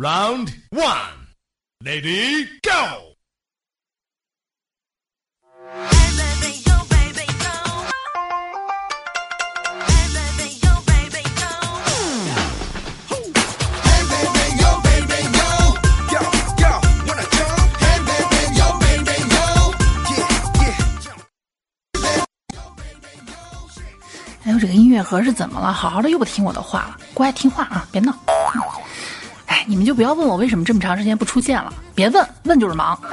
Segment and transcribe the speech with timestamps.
[0.00, 1.28] Round one,
[1.82, 3.14] lady, go.
[5.90, 7.52] Hey baby, yo baby, yo.
[9.86, 11.48] Hey baby, yo baby, yo.
[13.82, 15.48] Hey baby, yo, baby, yo,
[16.12, 16.20] yo,
[16.60, 16.70] yo,
[17.06, 17.56] wanna jump?
[17.80, 19.44] Hey baby, yo, baby, yo,
[20.12, 20.76] yeah, yeah.
[24.44, 25.72] 哎呦，这个音乐盒是怎么了？
[25.72, 28.12] 好好的又不听我的话了，乖听话啊，别闹。
[28.26, 28.34] 哎，
[29.71, 32.99] 你们就不要问我为什么这么长时间不出现了，别问，问就是忙。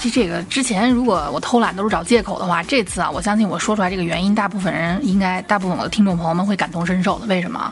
[0.00, 7.26] 这这个之前如果我偷懒都是找借口的话，这次啊，我相信我说出来这个原因，大部分人应该，大部分我的听众朋友们会感同身受的。
[7.26, 7.70] 为什么？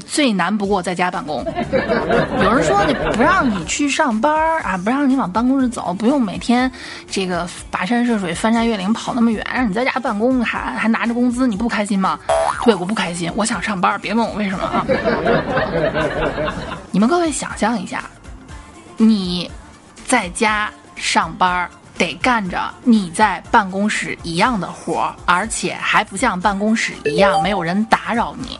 [0.00, 1.44] 最难不过在家办公。
[2.42, 6.70] 有人说，你不让你去上班儿啊，不让你往办公室走，不用每天
[7.10, 12.18] 这个跋山涉水、翻山越岭跑那么远，让你在家办公，还还拿着工资，你不开心吗？
[12.64, 14.86] 对，我不开心，我想上班，别问我为什么啊。
[16.90, 18.04] 你们各位想象一下，
[18.96, 19.50] 你
[20.06, 28.58] 在家上班得干着你在办公室一样的活儿，而且还不像办公室一样没有人打扰你。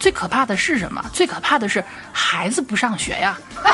[0.00, 1.04] 最可怕的是什么？
[1.12, 3.38] 最可怕的是孩子不上学呀。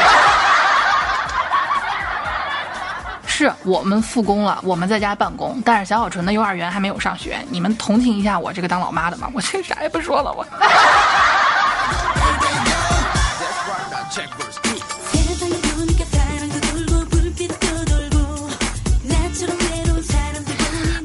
[3.27, 7.39] 是我们复工了，我们在家办公，但是小小纯的幼儿园还没有上学。
[7.51, 10.47] 你们同情一下我这个当老妈的吧，我这啥也不说了，我。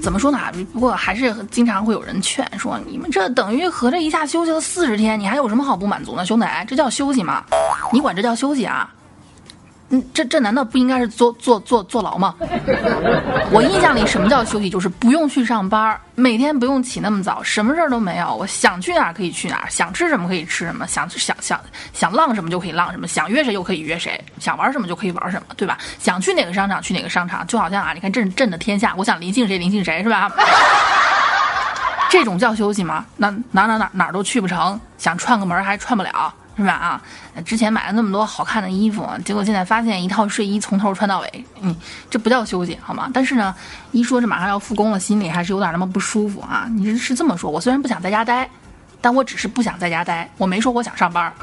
[0.02, 0.40] 怎么说呢？
[0.74, 6.26] 不过还是经常会有人劝说，你们这等于合着一下休息了四十天，你还有什么好不满足呢？
[6.26, 7.44] 兄弟，这叫休息吗？
[7.94, 8.92] 你管这叫休息啊？
[9.94, 12.34] 嗯，这这难道不应该是坐坐坐坐牢吗？
[13.52, 21.60] 我印象里什么叫休息，就是不用去上班，每天不用起那么早，什么事儿都没有，我想去哪儿可以去哪儿，想吃什么可以吃什么，想想想
[21.92, 25.78] 想浪什么就可以浪什么，想约谁就可以约谁，想玩什么就可以玩什么，对吧？
[26.00, 30.32] 想去哪个商场去哪个商场，就好像啊，你看朕朕的天下，我想临近谁临近谁，是吧？
[32.10, 33.06] 这种叫休息吗？
[33.18, 36.74] 那哪哪哪哪儿都去不成，想串个门还串不了，是吧？
[36.74, 37.02] 啊，
[37.46, 41.76] 之前买了那么多好看的衣服，结果现在发现一套睡衣从头穿到尾，嗯，
[42.10, 43.10] 这不叫休息好吗？
[43.14, 43.56] 但是呢，
[43.92, 46.68] 一说这马上要复工了，心里还是有点那么不舒服啊。
[46.70, 48.50] 你是是这么说，我虽然不想在家待，
[49.00, 51.34] 但我只是不想在家待，我没说我想上班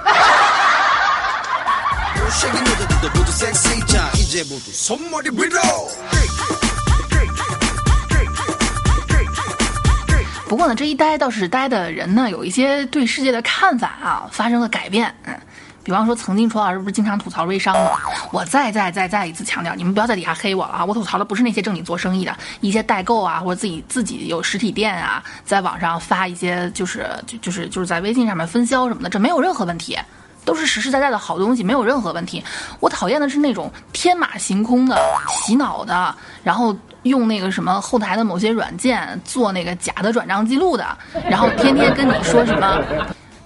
[10.48, 15.14] 不过呢，这一待倒是待的人呢，有一些对世界的看法啊发生了改变。
[15.24, 15.38] 嗯，
[15.84, 17.98] 比方说，曾经楚老师不是经常吐槽微商吗？
[18.32, 20.84] 我再再再再一次强调，你们不要在底下黑我了啊！
[20.86, 29.98] 我吐槽的不是那些正经做生意的，一些代购啊，或者自己自己有实体店啊，在网上发一些就是就就是就是在微信上面分销什么的，这没有任何问题。
[30.48, 32.42] 都是实实在在的好东西，没有任何问题。
[32.80, 34.98] 我讨厌的是那种天马行空的、
[35.28, 40.86] 洗脑的，然后用那个什么后台的某些软件做那个假的转账记录的，
[41.28, 42.82] 然后天天跟你说什么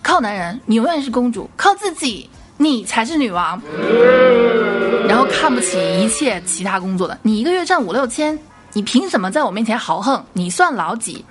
[0.01, 3.61] 靠男人，你永远是公主；靠自己，你才是女王。
[5.09, 8.39] 然后看不起一切其他工作的，你一个月挣五六千，
[8.75, 10.25] 你凭什么在我面前豪横？
[10.33, 11.25] 你算老几？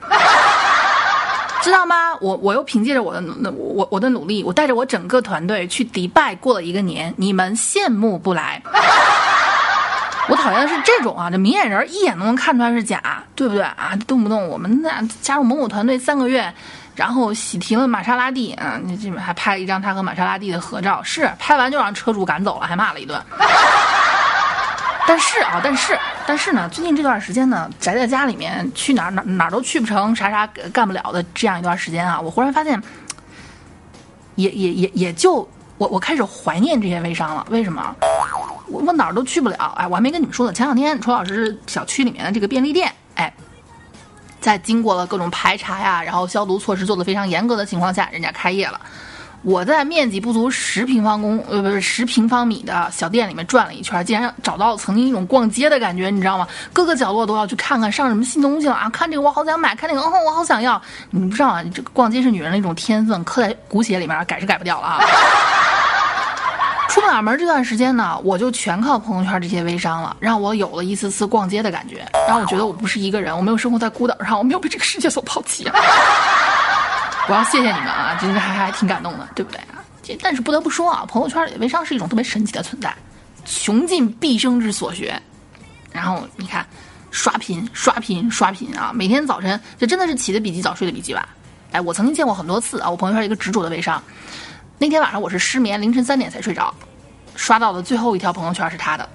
[1.62, 2.16] 知道吗？
[2.20, 8.62] 我我又凭借着我的努我我的努力，我带着我整个团队去迪拜过了一个年，你们羡慕不来。
[10.30, 13.98] 我讨厌的是这种啊，这明眼人一眼都能看出来是假，对不对啊？
[14.08, 16.54] 动不动我们那加入某某团队三个月，
[16.96, 23.20] 然后喜提了玛莎拉蒂，啊，你这边还拍了一张他和玛莎拉蒂的合照，是拍完就让车主赶走了，还骂了一顿。
[25.12, 32.82] 但是啊，但是但是呢，最近这段时间呢，宅在家里面，去哪儿哪哪儿都去不成，啥啥干不了的这样一段时间啊，我忽然发现，
[34.36, 35.46] 也也也也就
[35.78, 37.46] 我我开始怀念这些微商了。
[37.50, 37.94] 为什么？
[38.68, 39.74] 我我哪儿都去不了。
[39.76, 40.54] 哎，我还没跟你们说呢。
[40.54, 43.34] 前两天楚老师小区里面的这个便利店，哎，
[44.40, 48.80] 在经过了各种排查呀，然后消毒措施做得非常严格的情况下，人家开业了。
[49.44, 56.48] 我在面积不足十平方公呃不是十平方米的小店里面转了一圈，竟然找到曾经一种逛街的感觉，你知道吗？
[56.72, 58.88] 各个角落都要去看看上什么新东西了啊！
[58.92, 60.80] 看这个我好想买，看那个哦我好想要。
[61.10, 65.00] 你不知道啊，这逛街是女人的一种天分，刻在骨血里面，改是改不掉了啊。
[66.90, 75.66] 出不了门这段时间呢，我就全靠朋友圈这些微商了，让我有了一丝丝逛街的感觉，然后我觉得我不是一个人，我没有生活在孤岛上，我没有被这个世界所抛弃。
[77.32, 79.80] 我要谢谢你们啊，真是还还挺感动的，对不对啊？
[80.04, 82.94] 这但是不得不说啊，朋友圈里的微商是一种特别神奇的存在，
[83.46, 85.18] 穷尽毕生之所学，
[85.94, 86.68] 然后你看，
[87.10, 88.92] 刷屏、刷屏、刷屏啊！
[88.94, 91.26] 每天早晨，这真的是起的比鸡早睡的比鸡晚？
[91.72, 94.04] 哎，我曾经见过很多次啊，我朋友圈一个执着的微商，
[94.78, 96.74] 那天晚上我是失眠，凌晨三点才睡着，
[97.38, 99.10] 刷到的最后一条朋友圈是他的。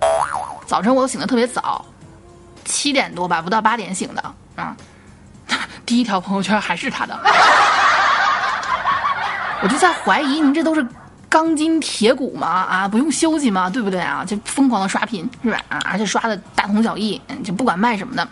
[0.65, 1.85] 早晨我又醒得特别早，
[2.65, 4.75] 七点多吧，不到八点醒的啊。
[5.85, 7.15] 第一条朋友圈还是他的，
[9.63, 10.87] 我就在怀疑您这都是
[11.29, 12.47] 钢筋铁骨吗？
[12.47, 13.69] 啊，不用休息吗？
[13.69, 14.25] 对不对啊？
[14.25, 15.61] 就疯狂的刷屏是吧？
[15.69, 18.29] 啊，而且刷的大同小异，就不管卖什么的。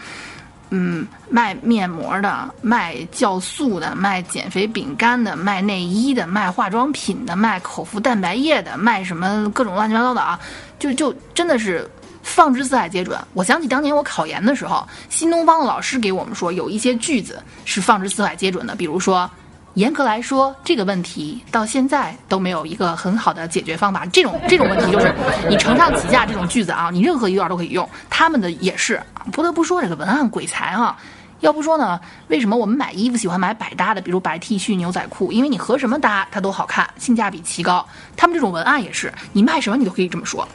[0.70, 10.38] 嗯，卖面膜的，卖酵素的，卖减肥饼干的，卖内衣的，卖化妆品的，卖口服蛋白液的，卖什么各种乱七八糟的啊，
[10.78, 11.88] 就就真的是
[12.22, 13.18] 放之四海皆准。
[13.34, 19.28] 我想起当年我考研的时候，新东方的老师给我们说，有一些句子是放之四海皆准的，比如说。
[19.74, 24.06] 严格来说，这个问题到现在都没有一个很好的解决方法。
[24.06, 25.12] 这种 这种问题就是
[25.48, 27.88] 你承上启下这种句子啊，你任何一段都可以用。
[28.08, 30.96] 他们的也是，不得不说这个文案鬼才啊。
[31.40, 35.32] 要不说呢，为什么我们买衣服喜欢买百搭的，比如白 T 恤、牛仔裤？
[35.32, 37.84] 因为你和什么搭它都好看，性价比奇高。
[38.16, 40.46] 他们这种文案也是，你卖什么你都可以这么说。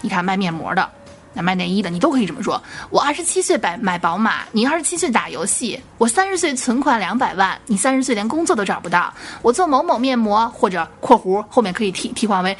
[0.00, 0.88] 你看卖面膜的。
[1.38, 2.60] 那卖内衣的，你都可以这么说。
[2.90, 5.78] 我二十七岁买买宝马，你二十七岁打游戏。
[5.96, 9.14] 我三十岁存款两百万，你三十岁连工作都找不到。
[9.40, 12.56] 我做某某面膜或者（括弧后面可以替替换为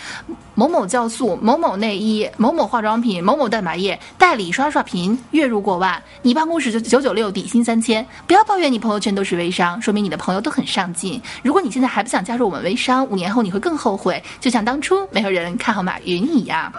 [0.54, 6.00] 某某酵素、某某内衣、某某化妆品、某某蛋白液），代理刷刷屏，月入过万。
[6.22, 8.06] 你办公室就九九六，底薪三千。
[8.28, 11.20] 不要抱怨你朋友圈都是微商，说明你的朋友都很上进。
[11.42, 16.72] 如果你现在还不想加入我们微商，五年后你会更后悔，就像当初没有人看好马云一样。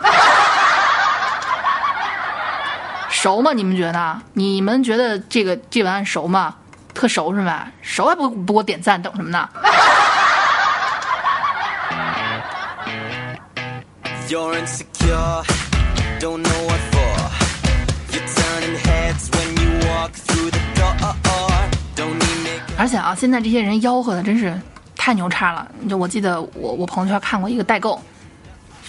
[3.21, 3.51] 熟吗？
[3.51, 4.21] 你们觉得？
[4.31, 6.56] 你们觉得这个这文案熟吗？
[6.94, 7.69] 特熟是吧？
[7.81, 9.50] 熟还不不给我点赞，等什么呢
[14.30, 15.44] ？You're insecure,
[16.21, 17.30] don't know what for.
[18.13, 20.95] You're turning heads when you walk through the door.
[21.98, 22.77] Don't need makeup.
[22.77, 24.57] 而且啊，现在这些人吆喝的真是
[24.95, 25.68] 太牛叉了。
[25.89, 28.01] 就我记得我我朋友圈看过一个代购，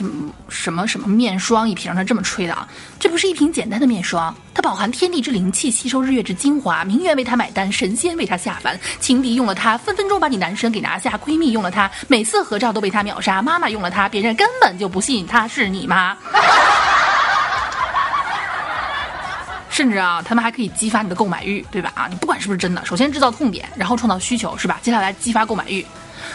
[0.00, 2.66] 什么什么什么面霜一瓶，他这么吹的啊，
[2.98, 16.16] 这不是一瓶简单的面霜，它饱含天地之灵气，吸收日月之精华，名媛为它买单，神仙为它下凡，情敌用了它，分分钟把你男神给拿下，闺蜜用了它，每次合照都被它秒杀，妈妈用了它，别人根本就不信她是你妈。
[19.68, 21.92] 甚至啊，他们还可以激发你的购买欲，对吧？
[21.94, 24.78] 啊，你不管是不是真的，首先制造痛点，然后创造需求，是吧？
[24.82, 25.84] 接下来激发购买欲。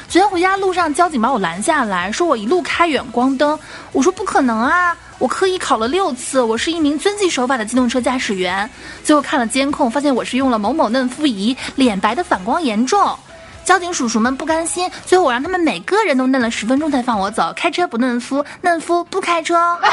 [0.07, 3.57] 昨天回家路上，交警把我拦下来，说我一路开远光灯。
[3.91, 8.69] 我说不可能啊，我科一考了六次，我是一名遵纪守法的机动车驾驶员。
[9.03, 13.17] 最后看了监控，发现我是用了某某嫩肤仪，脸白的反光严重。
[13.65, 17.51] 交警叔叔们不甘心，最后我让他们每个人都嫩了十分钟才放我走。
[17.55, 19.77] 开车不嫩肤，嫩肤不开车。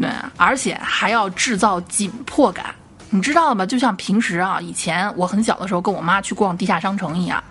[0.00, 2.74] 对，而且还要制造紧迫感，
[3.10, 3.64] 你知道吧？
[3.64, 7.42] 就像平时啊，以前我很小的时候跟我妈去逛地下商城一样，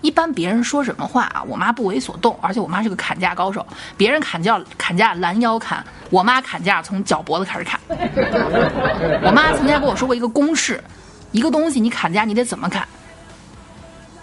[0.00, 3.64] 一般别人说什么话啊，我妈不为所动，而且我妈是个砍价高手，
[3.96, 7.78] 别人砍价砍价拦腰砍，我妈砍价从脚脖子开始砍。
[9.22, 10.82] 我妈曾经还跟我说过一个公式，
[11.30, 12.86] 一个东西你砍价你得怎么砍？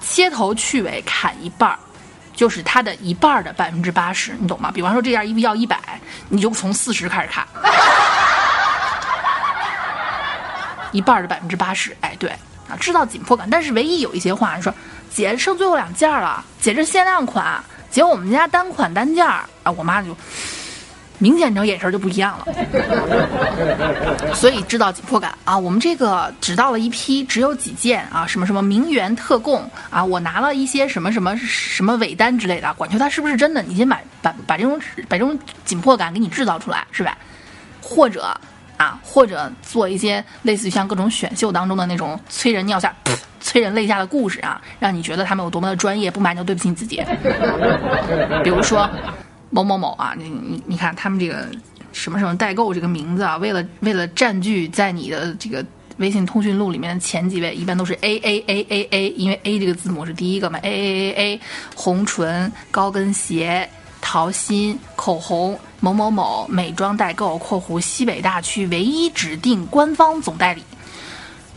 [0.02, 1.78] 切头去尾砍一半儿，
[2.34, 4.72] 就是它的一半儿的百分之八十，你懂吗？
[4.74, 5.78] 比方说这件衣服要一百，
[6.30, 7.46] 你就从四十开始砍，
[10.92, 12.30] 一半的百分之八十，哎，对
[12.68, 13.50] 啊，制造紧迫感。
[13.50, 14.74] 但是唯一有一些话说，
[15.14, 20.16] 姐剩最后两件了，姐这限量款，姐我们家单款单件儿啊，我妈就
[21.18, 22.48] 明显成眼神就不一样了。
[24.34, 25.58] 所以制造紧迫感啊！
[25.58, 37.18] 我们这个只到了一批，只有几件啊，什么什么名媛特供啊，我拿了一些什么什么什么尾单之类的，管求它是不是真的，你先把把把这种把这种紧迫感给你制造出来，是吧？
[37.82, 38.40] 或者
[38.80, 42.96] 啊，或者做一些类似于像各种选秀当中的那种催人尿下、
[43.42, 47.04] 催人泪下的故事啊，让你觉得他们有多么的专业，不买你就对不起你自己。
[48.42, 48.90] 比如说
[49.50, 51.46] 某某某啊，你你你看他们这个
[51.92, 55.66] 什么什么代购这个名字啊，为了为了占据在你的这个
[55.98, 61.42] 微信通讯录里面的前几位，一般都是 A A A A A，因为 A 这个字母是第一个嘛，A A A A，
[61.76, 63.70] 红唇、高跟鞋、
[64.02, 70.64] 桃心、口红、某某某美妆代购（括弧西北大区唯一指定官方总代理）。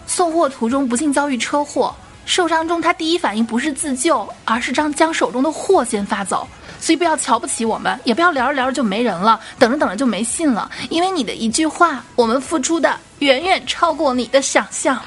[0.06, 1.94] 送货途中不幸遭遇车祸，
[2.26, 6.46] 受伤中他第一反应不是自救，而是将将手中的货先发走。
[6.78, 10.68] 所以不要瞧不起我们，也不要聊着聊着就没人了，等着等着就没信了。
[10.90, 15.00] 因为你的一句话，我们付出的远远超过你的想象。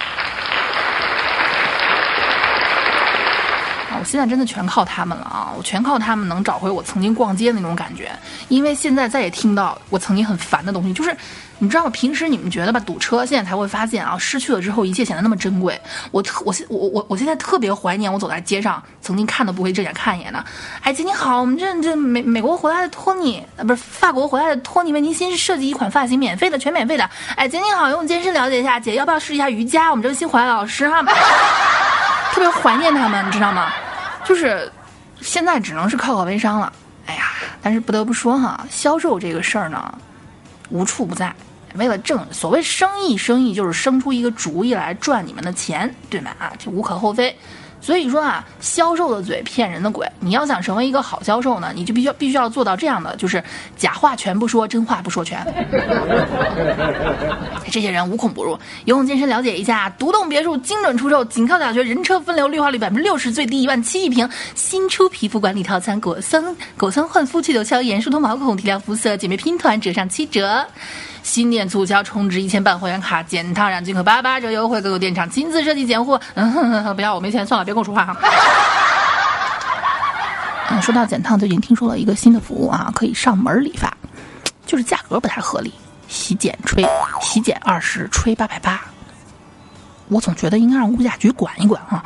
[4.15, 5.51] 现在真的全靠他们了啊！
[5.57, 8.09] 我全靠他们能找回我曾经逛街的那种感觉，
[8.47, 11.13] 因为现在再也听到我曾经很烦的东西，就是
[11.57, 11.89] 你知道吗？
[11.89, 15.77] 平时你们觉得吧，堵车，现在才会发现啊，失去了之后，一切显得那么珍贵。
[16.11, 20.41] 我特我现我我我现在特别怀念我走在街上曾经看都不会正眼看一眼的。
[20.79, 27.09] 哎，姐你好，我们这这美美国回来的托尼，啊，不是法国回来的托尼为您新设计一款发型，免费的，全免费的。
[27.35, 29.91] 哎，姐你好，用健身了解一下，姐要不要试一下瑜伽？
[29.91, 31.03] 我们这个新回来老师哈。
[32.31, 33.71] 特别怀念他们，你知道吗？
[34.25, 34.71] 就是
[35.21, 36.73] 现在只能是靠靠微商了。
[37.05, 39.97] 哎呀，但是不得不说哈，销售这个事儿呢，
[40.69, 41.33] 无处不在。
[41.75, 46.31] 为了挣，所谓生意，生意就是生出一个主意来赚你们的钱，对吗？
[46.39, 47.37] 啊，这无可厚非。
[47.85, 50.11] 所以说啊，销售的嘴骗人的鬼。
[50.19, 53.43] 你要想成为一个好销售呢，你就必须必须要做到这样的，就是
[53.77, 55.45] 假话全不说，真话不说全。
[57.69, 66.43] 这些人无孔不入，游泳健身了解一下，独栋别墅精准出售，紧靠小学，人车分流，绿化率百分之六十，最低一万七一平，新出皮肤管理套餐，果酸
[66.75, 70.65] 果酸焕肤去痘消炎，疏通毛孔，提亮肤色，姐妹拼团折上七折。
[71.25, 76.21] 新店促销，充值一千办会员卡，减烫染均可八八折优惠，各个店场亲自设计剪货。
[76.35, 78.15] 嗯，哼哼哼不要，我没钱，算了，别跟我说话哈。
[80.69, 83.91] 嗯，说到减烫，最近听说了一个新的服务啊，可以上门理发，
[84.67, 85.73] 就是价格不太合理，
[86.07, 86.87] 洗剪吹，
[87.19, 88.79] 洗剪二十，吹八百八。
[90.09, 92.05] 我总觉得应该让物价局管一管啊。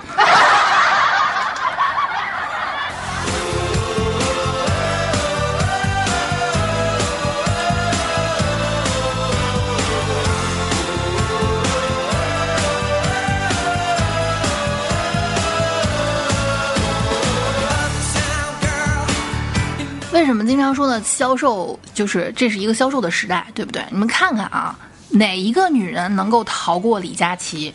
[20.29, 21.01] 什么经常说的？
[21.01, 23.83] 销售就是这是一个销售的时代，对不对？
[23.89, 24.77] 你们看看啊，
[25.09, 27.73] 哪一个女人能够逃过李佳琦？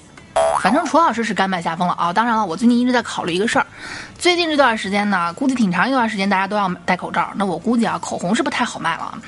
[0.65, 2.11] 反正楚老师是甘拜下风了啊！
[2.11, 3.67] 当然了，我最近一直在考虑一个事儿，
[4.19, 9.19] 最近这段时间呢，估计挺长一段时间大家都要戴口罩，那我估计啊，口红是不太好卖了。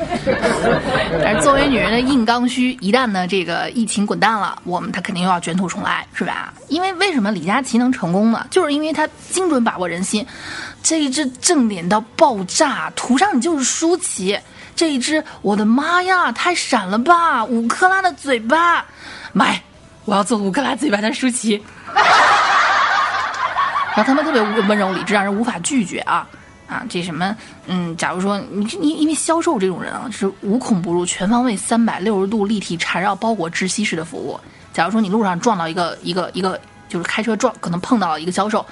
[1.22, 6.54] 但是作为女人的硬刚需，一旦呢这个疫情滚蛋了，我们她肯定又要卷土重来，是吧？
[6.68, 8.46] 因为为什么李佳琦能成功呢？
[8.50, 10.26] 就是因为他精准把握人心，
[10.82, 14.40] 这一支正点到爆炸，涂上你就是舒淇。
[14.74, 17.44] 这一支，我的妈呀，太闪了吧！
[17.44, 18.86] 五克拉的嘴巴，
[19.34, 19.62] 买。
[20.06, 21.62] 我要做五克拉嘴巴的舒淇，
[23.94, 26.26] 然后他们特别温柔理智，让人无法拒绝啊
[26.68, 26.84] 啊！
[26.88, 27.36] 这什么
[27.66, 34.38] 嗯，假如说你你因为销售这种人啊，是无孔不入、全方位、三百六十度立体缠绕包裹窒息式的服务。
[34.72, 38.64] 假如说你路上撞到一个一个一个，就是开车撞，可能碰到了一个销售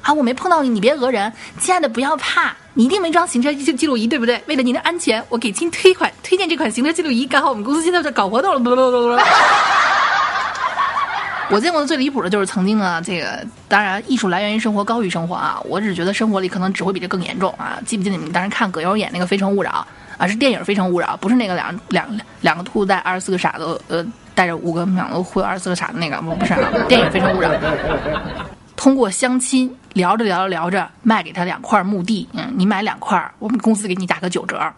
[0.00, 4.42] 啊，我没碰到你，你别讹人，亲爱的不要怕，你一定没装行车记记录仪对不对？
[4.46, 9.22] 为了您的安全，我给亲推款推荐这款行车记录仪，刚好我们公司现在在搞活动了。
[11.50, 15.58] 我见过的最离谱的就是曾经呢，这个当然艺术来源于生活，高于生活啊。
[15.64, 17.78] 我只觉得生活里可能只会比这更严重啊。
[17.86, 19.70] 记不记得你们当时看葛优演那个《非诚勿扰》
[20.20, 20.26] 啊？
[20.26, 27.48] 是电影《非诚勿扰》，不是那个两两两个兔子带二十四个傻子，呃，带着五个两个忽悠二十四个傻子那个，不是啊，电影《非诚勿扰》。
[28.76, 34.58] 通过相亲聊着聊着聊着，卖给他两块墓地，嗯，你买两块，我们公司给你打个九折。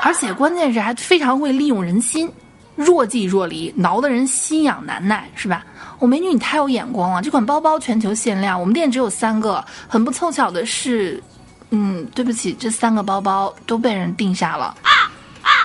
[0.00, 2.32] 而且关键是还非常会利用人心。
[2.78, 5.66] 若即若离，挠得人心痒难耐，是吧？
[5.98, 7.20] 哦，美女，你太有眼光了！
[7.20, 9.62] 这款包包全球限量，我们店只有三个。
[9.88, 11.20] 很不凑巧的是，
[11.70, 14.72] 嗯，对不起，这三个包包都被人定下了。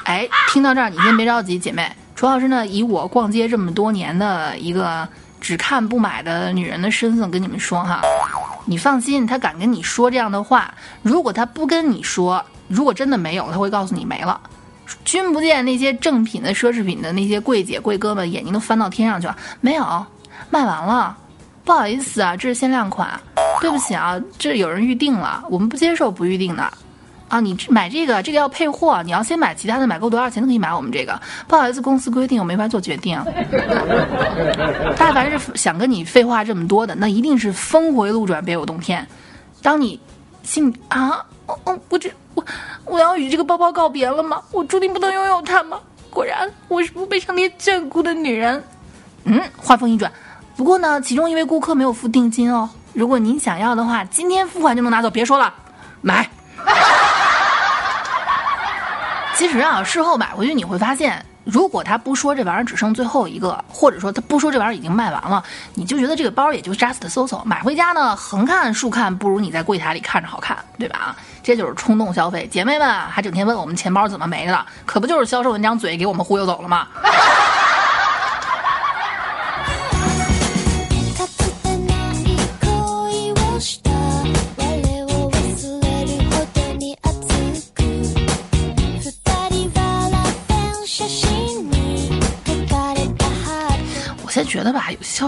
[0.06, 1.88] 哎，听到这儿，你先别着急，姐妹。
[2.16, 5.08] 楚老师呢，以我逛街这么多年的一个
[5.40, 8.02] 只看不买的女人的身份跟你们说哈，
[8.66, 10.74] 你放心，他敢跟你说这样的话。
[11.04, 14.42] 如果他不跟你说，如果真的没有，他会告诉你没了。
[15.06, 20.06] 君不见那些正品的奢侈品的那些柜姐柜哥们眼睛都翻到天上去了，没有，
[20.50, 21.16] 卖完了，
[21.64, 23.20] 不好意思啊，这是限量款，
[23.62, 26.72] 对不起啊，这有人预定了，我们不接受不预定的，
[27.30, 33.18] 啊，你买这个这个要配货，你要先买其他的，买够多少钱都可以买我们这个，不好意思，公司规定我没法做决定。
[34.98, 39.08] 但凡是想跟你废话这么多的，那一定是峰回路转别有洞天。
[39.62, 40.00] 当你
[40.44, 42.46] 信啊，哦哦，我这我。
[42.86, 44.40] 我要与这个包包告别了吗？
[44.52, 45.80] 我注定不能拥有它吗？
[46.10, 48.64] 果然，我是不被上天眷顾的女人。
[49.24, 50.12] 嗯，话锋一转，
[50.56, 52.70] 不过呢，其中一位顾客没有付定金哦。
[52.92, 55.10] 如果您想要的话，今天付款就能拿走。
[55.10, 55.52] 别说了，
[56.02, 56.30] 买。
[59.36, 61.26] 其实啊，事后买回去你会发现。
[61.44, 71.16] 如果他不说这玩意儿只剩最后一个，或者说他不说这玩意儿已经卖完了，你就觉得这个包也就 just so so，买回家呢横看竖看不如你在柜台里看着好看，对吧？
[71.44, 72.48] 这就是冲动消费。
[72.50, 76.88] 姐妹们还整天问我们钱包怎么没了，可不就是销售那张嘴给我们忽悠走了吗？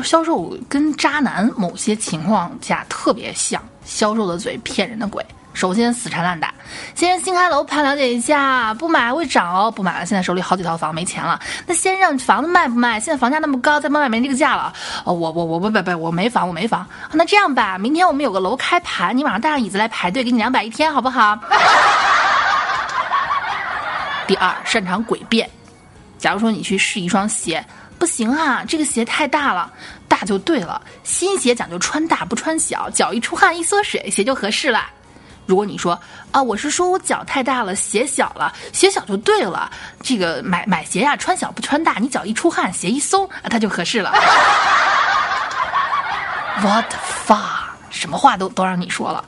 [0.01, 5.25] 销售跟渣男某些情况下特别像，销售的嘴骗人的鬼。
[5.53, 6.53] 首先死缠烂打，
[6.95, 11.39] 先生新开楼盘了解一下，不买会涨哦，不买了，现在手里好几套房没钱了。
[11.65, 12.99] 那先生房子卖不卖？
[12.99, 14.73] 现在房价那么高，在外面没这个价了。
[15.05, 16.85] 哦，我我我不不不，我没房，我没房。
[17.13, 21.39] 那这样吧，明天我们有个楼开盘，你晚上带上椅子来排队，给你两百一天，好不好？
[24.27, 25.49] 第二，擅长诡辩。
[26.17, 27.63] 假如说你去试一双鞋，
[27.97, 29.71] 不行啊，这个鞋太大了，
[30.07, 30.81] 大就对了。
[31.03, 34.85] 新鞋讲究穿大不穿小，脚一出汗一缩水，鞋就合适了。
[35.45, 35.99] 如果你说
[36.31, 39.71] 啊，我是说我脚太大了，鞋小了，鞋小就对了。
[40.01, 44.11] 这个买买鞋呀、穿小不穿大，你脚一出汗，鞋一松，啊它就合适了。
[46.61, 46.85] What
[47.25, 47.65] fuck？
[47.89, 49.23] 什么话都都让你说了。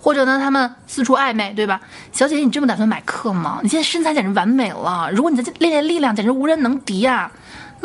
[0.00, 1.80] 或者呢，他们四处暧昧，对吧？
[2.12, 3.58] 小姐姐，你这么打算买课吗？
[3.62, 7.28] 你现在身材简直完美了，如果你再练练力量，简直无人能敌啊！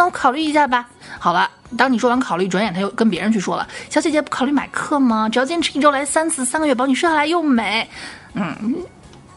[0.02, 0.88] 那我考虑一下吧。
[1.20, 5.30] 好了，当你说完考虑，转眼他又跟别人去说了：“小姐姐不考虑买课吗？
[5.30, 7.88] 只要坚持一周来三次，三个月保你瘦下来又美。”
[8.34, 8.78] 嗯，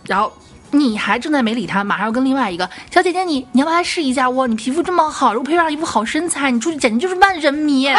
[0.07, 0.33] 然后
[0.71, 4.47] 你还正在没理他，马上要跟另外一个小姐姐，你你要不要来试一下哇？
[4.47, 7.87] 你皮肤这么好，如果配上一副好身材，你出去简直就是万人迷。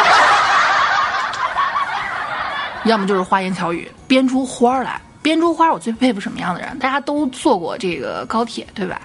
[2.84, 5.72] 要么就是花言巧语编出花来，编出花。
[5.72, 6.76] 我最佩服什么样的人？
[6.80, 9.00] 大家都坐过这个高铁，对吧？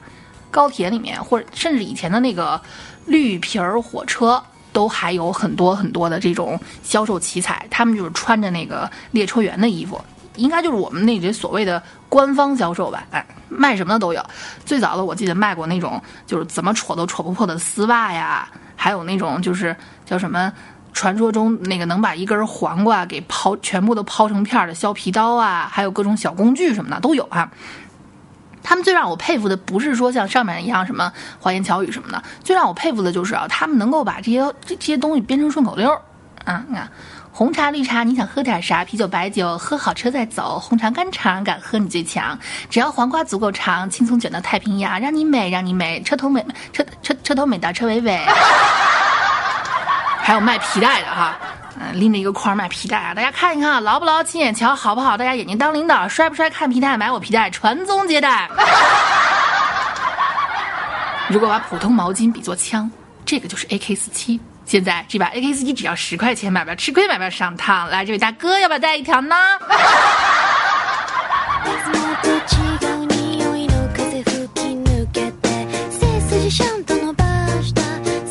[0.50, 2.60] 高铁里面，或者甚至以前的那个
[3.06, 4.42] 绿皮儿火车，
[4.72, 10.00] 都还有很多很多的这种销售奇才，他们就是穿着那个列车员的衣服，
[10.36, 13.04] 应该就是我们那些所谓的官方销售吧？
[13.12, 14.24] 哎，卖什么的都有。
[14.66, 20.52] 最早的我记得卖过那种就是怎么戳都戳不破的丝袜呀，还有那种就是叫什么？
[20.94, 27.50] 传说中那个能把一根黄瓜给抛全部都抛成片的削皮刀啊，还有各种小工具什么的都有啊。
[28.72, 31.12] 他们最让我佩服的不是说像上面一样什么
[31.42, 36.02] 花言巧语什么的，最让我佩服的就是啊，他们能够把这些这这些东西编成顺口溜儿
[36.46, 36.64] 啊。
[36.70, 36.90] 你看，
[37.34, 38.86] 红茶绿茶你想喝点啥？
[38.86, 42.40] 啤酒白酒喝好车再走，红肠干肠敢喝你最强。
[42.70, 48.26] 只要黄瓜足够长，轻松卷到太平洋，让你美让你美，车头美车车车头美到车尾尾。
[50.24, 51.38] 还有卖皮带的哈，
[51.79, 55.17] 嗯，拎着一个筐卖皮带啊，大家看一看牢不牢，亲眼瞧好不好？
[55.17, 58.49] 大家眼睛当领导，摔不摔看皮带，买我皮带，传宗接代。
[61.29, 62.91] 如果把普通毛巾比作枪，
[63.25, 64.41] 这个就是 AK 四七。
[64.65, 67.89] 现在这把 AK 四七只要十块钱，买不了吃亏，买不了上当。
[67.89, 69.37] 来，这位大哥，要不要带一条呢？
[71.67, 77.25] いつもと違う匂いの風吹き抜けて背筋シャンと伸ば
[77.61, 77.83] した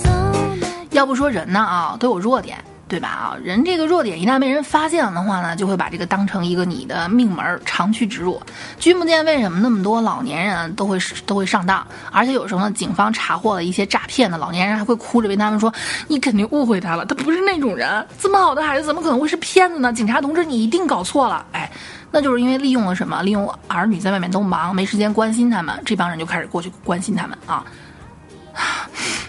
[0.02, 2.58] そんな要不说人呢啊，都有弱点，
[2.91, 3.37] 对吧啊？
[3.43, 8.43] 人这个弱点一旦被人发现了的话呢，就会把这个当成一个你的命门，长驱直入。
[8.81, 15.73] 君不见为什么那么多老年人都会都会上当，而且有时候呢，警方查获了一些诈骗的老年人，还会哭着跟他们说
[16.09, 19.93] ：“你肯定误会他了，他不是那种人，这么好的孩子怎么可能会是骗子呢？
[19.93, 21.71] 警察同志，你一定搞错了。”哎，
[22.11, 23.23] 那就是因为利用了什么？
[23.23, 27.65] 利用儿女在外面都忙，没时间关心他们，这帮人就开始过去关心他们啊。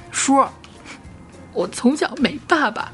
[0.09, 0.43] 叔，
[1.53, 2.91] 我从小没爸爸，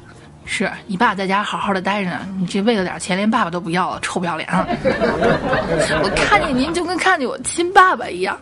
[0.50, 4.66] 是你爸在家好好的待着呢，你这为了点钱连爸爸都不要了，臭不要脸啊！
[6.02, 8.36] 我看见您就跟看见我亲爸爸一样，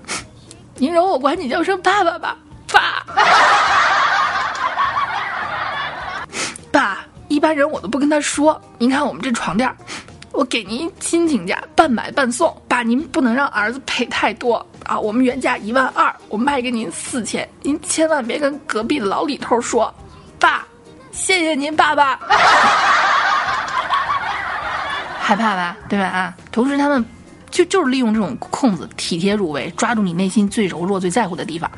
[0.76, 2.36] 您容我管你叫声爸爸吧，
[2.72, 3.04] 爸。
[6.70, 8.58] 爸，一般人我都不跟他说。
[8.78, 9.68] 您看我们这床垫，
[10.30, 12.56] 我给您亲情价，半买半送。
[12.68, 14.96] 爸，您不能让儿子赔太多啊！
[14.96, 19.92] 我们原价一万二，我卖给您四千，您千万别跟隔壁的老李头说。
[20.38, 20.64] 爸，
[21.16, 22.20] 谢谢您，爸爸。
[25.18, 26.04] 害怕吧，对吧？
[26.04, 27.04] 啊，同时他们
[27.50, 31.68] 就就是利用这种空子，体贴入微，抓住你内心最柔弱、最在乎的地方。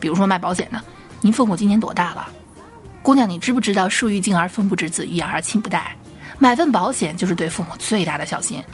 [0.00, 0.82] 比如说卖保险的，
[1.20, 2.26] 您父母今年多大了？
[3.02, 5.94] 姑娘，你知不知道树欲静而风不止，子欲养而亲不待？
[6.38, 8.64] 买份保险就是对父母最大的孝心。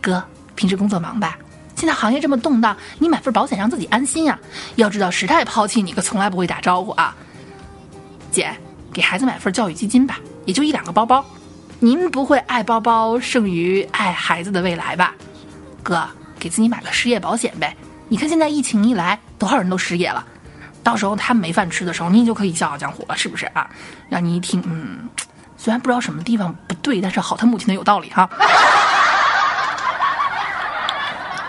[0.00, 1.36] 哥，平时工作忙吧？
[1.76, 4.36] 现在行业这么动荡，你买份保险让自己安心呀、
[4.74, 7.14] 要知道时代抛弃你，可从来不会打招呼啊。
[8.32, 8.52] 姐，
[8.92, 11.24] 给孩子买份教育基金吧，也就一两个包包。
[11.80, 15.14] 您不会爱包包胜于爱孩子的未来吧？
[15.82, 17.76] 哥，给自己买个失业保险呗。
[18.08, 20.24] 你看现在疫情一来，多少人都失业了，
[20.82, 23.70] 到时候他没饭吃的时候，你就可以笑傲江湖了，是不是啊？
[24.08, 25.08] 让你一听，嗯，
[25.56, 28.28] 虽然不知道什么地方不对，但是好他母亲的有道理哈。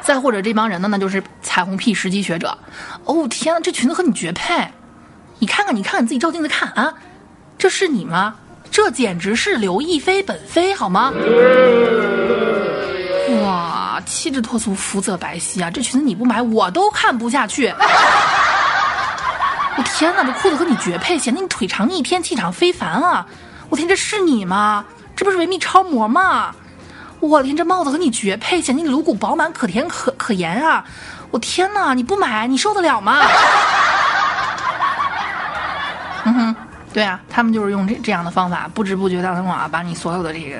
[0.03, 2.57] 再或者这帮人呢，那就是彩虹屁时机学者。
[3.05, 4.67] 哦天呐，这裙子和你绝配！
[5.39, 6.93] 你看看，你看看你自己照镜子看啊，
[7.59, 8.33] 这是你吗？
[8.71, 11.11] 这简直是刘亦菲本菲好吗？
[13.43, 15.69] 哇，气质脱俗，肤色白皙啊！
[15.69, 17.67] 这裙子你不买，我都看不下去。
[19.77, 23.27] 我天哪，这裤子和你绝配，显得你腿长逆天，气场非凡啊！
[23.69, 24.85] 我天，这是你吗？
[25.15, 26.55] 这不是维密超模吗？
[27.19, 30.85] 我天，这帽子和你绝配，显得你颅骨饱满，可甜可可盐啊！
[31.31, 33.19] 我天哪，你不买你受得了吗？
[36.25, 36.55] 嗯哼，
[36.93, 40.57] 对啊，他们就是用这这样的方法，不知不觉当中啊，把你所有的这个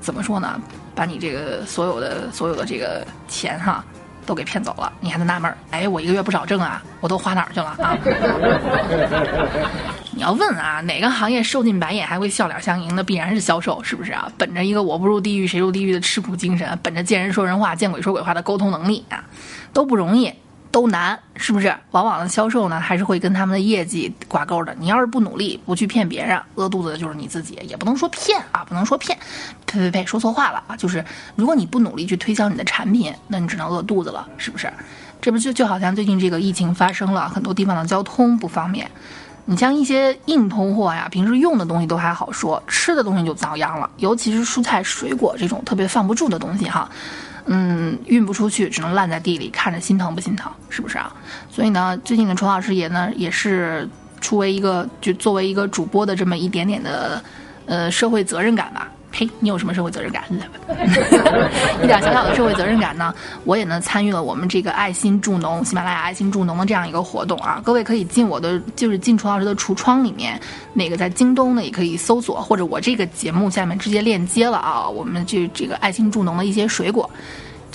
[0.00, 0.58] 怎么说呢？
[0.94, 3.84] 把你这个所有的所有的这个钱哈，
[4.24, 4.90] 都给骗走了。
[5.00, 7.98] 你还在纳闷儿，哎，我一个月不少挣啊，我都花哪儿去了啊？
[10.12, 14.32] 你要问啊，哪个行业受尽白眼还会笑脸相迎的，必然是销售，是不是啊？
[14.38, 19.22] 本着一个我不入地狱谁入地狱的吃苦精神，本着见人说人话，见鬼说鬼话的沟通能力啊，
[19.74, 20.32] 都不容易，
[20.76, 21.74] 都难，是不是？
[21.92, 24.76] 往往的销售呢，还是会跟他们的业绩挂钩的。
[24.78, 29.18] 你要是不努力，不去骗别人，饿肚子的就是你自己，也不能说骗啊，不能说骗，
[29.64, 30.76] 呸呸呸，说错话了啊！
[30.76, 31.02] 就是
[31.34, 34.70] 如果你不努力去推销你的产品，那你只能饿肚子了，是不是？
[35.22, 38.86] 这不就就好像最近这个疫情发生了，很多地方的交通不方便。
[39.46, 43.88] 你像一些硬通货呀，平时用的东西都还好说，吃的东西就遭殃了。
[43.96, 46.90] 尤其是蔬菜、水果这种特别放不住的东西哈，
[47.46, 50.50] 嗯，运不出去，只能烂在地里，看着心疼不心疼？
[50.68, 51.14] 是不是啊？
[51.50, 53.88] 所以呢，最近的楚老师也呢，也是
[54.20, 57.22] 出为一个就作为一个主播的这么一点点的
[57.66, 58.90] 呃社会责任感吧。
[59.18, 59.26] 嘿！
[59.40, 60.24] 你有什么社会责任感？
[61.82, 67.58] 一点小小的社会责任感呢，我也呢参与了我们这个爱心助农、喜马拉雅爱心助农的这样一个活动啊。
[67.64, 70.38] 各位可以进我的就是进楚老师的橱窗里面，
[70.74, 74.86] 那个在京东呢也可以搜索，或者我这个节目下面直接链接了啊。
[74.86, 77.08] 我们这这个爱心助农的一些水果。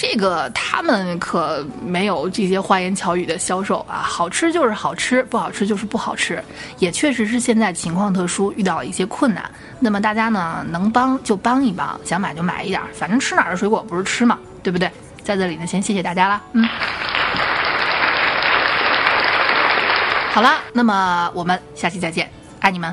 [0.02, 6.44] 这个他们可没有这些花言巧语的销售啊，好吃就是好吃，不好吃就是不好吃，
[6.80, 9.48] 也确实是现在情况特殊，遇到了一些困难。
[9.80, 14.90] 那么大家呢，能帮就帮一帮，想买就买一点，反正吃哪儿的水果不是吃嘛，对不对？
[15.24, 16.68] 在这里呢，先谢谢大家啦，嗯。
[20.32, 22.28] 好了，那么我们下期再见，
[22.60, 22.92] 爱你们。